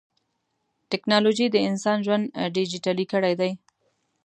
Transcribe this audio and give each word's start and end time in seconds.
ټکنالوجي 0.91 1.47
د 1.51 1.55
انسان 1.69 1.97
ژوند 2.05 2.25
ډیجیټلي 2.55 3.05
کړی 3.13 3.33
دی. 3.39 3.51